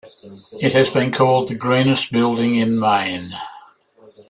It 0.59 0.73
has 0.73 0.89
been 0.89 1.11
called 1.11 1.47
the 1.49 1.53
greenest 1.53 2.11
building 2.11 2.55
in 2.55 2.79
Maine. 2.79 3.33